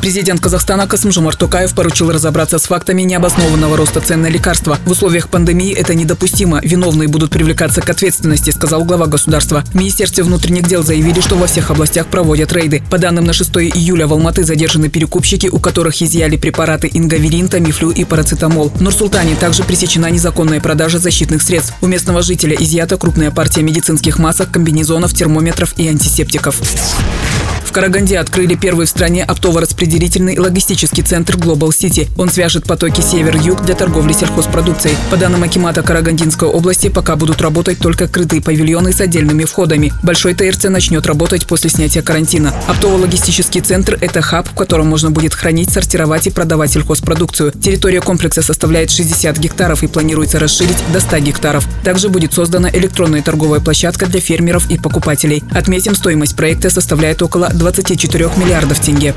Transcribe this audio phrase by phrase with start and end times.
[0.00, 4.78] Президент Казахстана Касымжумар Токаев поручил разобраться с фактами необоснованного роста цен на лекарства.
[4.84, 6.60] В условиях пандемии это недопустимо.
[6.62, 9.64] Виновные будут привлекаться к ответственности, сказал глава государства.
[9.72, 12.84] В Министерстве внутренних дел заявили, что во всех областях проводят рейды.
[12.88, 17.90] По данным на 6 июля в Алматы задержаны перекупщики, у которых изъяли препараты ингаверин, тамифлю
[17.90, 18.70] и парацетамол.
[18.70, 21.74] В Нур-Султане также пресечена незаконная продажа защитных средств.
[21.80, 26.60] У местного жителя изъята крупная партия медицинских масок, комбинезонов, термометров и антисептиков.
[27.76, 32.08] Караганде открыли первый в стране оптово-распределительный логистический центр Global City.
[32.16, 34.96] Он свяжет потоки север-юг для торговли сельхозпродукцией.
[35.10, 39.92] По данным Акимата Карагандинской области, пока будут работать только крытые павильоны с отдельными входами.
[40.02, 42.54] Большой ТРЦ начнет работать после снятия карантина.
[42.66, 47.52] Оптово-логистический центр– это хаб, в котором можно будет хранить, сортировать и продавать сельхозпродукцию.
[47.52, 51.68] Территория комплекса составляет 60 гектаров и планируется расширить до 100 гектаров.
[51.84, 55.44] Также будет создана электронная торговая площадка для фермеров и покупателей.
[55.50, 59.12] Отметим, стоимость проекта составляет около 20 24 миллиардов тенге.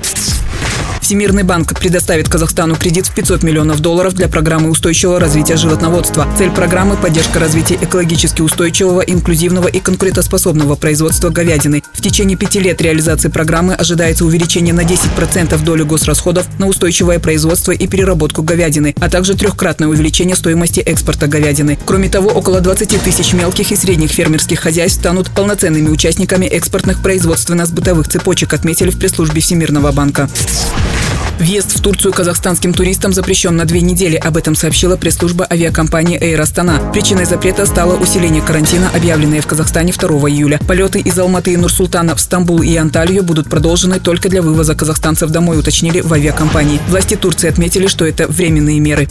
[1.10, 6.28] Всемирный банк предоставит Казахстану кредит в 500 миллионов долларов для программы устойчивого развития животноводства.
[6.38, 11.82] Цель программы– поддержка развития экологически устойчивого, инклюзивного и конкурентоспособного производства говядины.
[11.94, 17.72] В течение пяти лет реализации программы ожидается увеличение на 10% доли госрасходов на устойчивое производство
[17.72, 21.80] и переработку говядины, а также трехкратное увеличение стоимости экспорта говядины.
[21.88, 28.08] Кроме того, около 20 тысяч мелких и средних фермерских хозяйств станут полноценными участниками экспортных производственно-сбытовых
[28.08, 30.30] цепочек, отметили в пресс-службе Всемирного банка.
[31.40, 34.18] Въезд в Турцию казахстанским туристам запрещен на две недели.
[34.18, 36.92] Об этом сообщила пресс-служба авиакомпании Air Astana.
[36.92, 40.60] Причиной запрета стало усиление карантина, объявленное в Казахстане 2 июля.
[40.68, 45.30] Полеты из Алматы и Нур-Султана в Стамбул и Анталию будут продолжены только для вывоза казахстанцев
[45.30, 46.82] домой, уточнили в авиакомпании.
[46.90, 49.08] Власти Турции отметили, что это временные меры.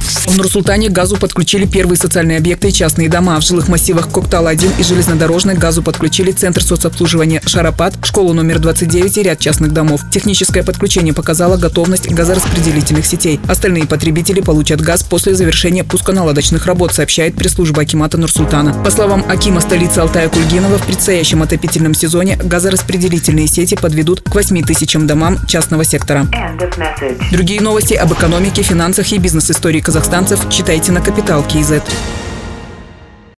[0.00, 3.38] В Нур-Султане газу подключили первые социальные объекты и частные дома.
[3.40, 9.22] В жилых массивах Коктал-1 и железнодорожной газу подключили Центр соцобслуживания «Шарапат», школу номер 29 и
[9.22, 10.02] ряд частных домов.
[10.12, 13.40] Техническое подключение показало готовность газораспределительных сетей.
[13.48, 18.74] Остальные потребители получат газ после завершения пусконаладочных работ, сообщает пресс-служба Акимата Нур-Султана.
[18.84, 24.62] По словам Акима столицы Алтая Кульгинова, в предстоящем отопительном сезоне газораспределительные сети подведут к 8
[24.62, 26.28] тысячам домам частного сектора.
[27.32, 31.82] Другие новости об экономике, финансах и бизнес-истории казахстанцев читайте на Капитал Киезет.